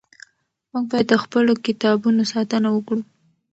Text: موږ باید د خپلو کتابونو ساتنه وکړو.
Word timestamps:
موږ 0.71 0.85
باید 0.91 1.07
د 1.09 1.13
خپلو 1.23 1.53
کتابونو 1.65 2.21
ساتنه 2.33 2.67
وکړو. 2.71 3.01